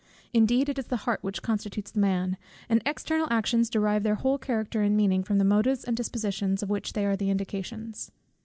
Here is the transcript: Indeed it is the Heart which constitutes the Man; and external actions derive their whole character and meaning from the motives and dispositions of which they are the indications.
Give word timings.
Indeed 0.33 0.67
it 0.67 0.79
is 0.79 0.87
the 0.87 0.97
Heart 1.05 1.19
which 1.23 1.43
constitutes 1.43 1.91
the 1.91 1.99
Man; 1.99 2.37
and 2.67 2.81
external 2.87 3.27
actions 3.29 3.69
derive 3.69 4.01
their 4.01 4.15
whole 4.15 4.39
character 4.39 4.81
and 4.81 4.97
meaning 4.97 5.23
from 5.23 5.37
the 5.37 5.45
motives 5.45 5.83
and 5.83 5.95
dispositions 5.95 6.63
of 6.63 6.71
which 6.71 6.93
they 6.93 7.05
are 7.05 7.15
the 7.15 7.29
indications. 7.29 8.11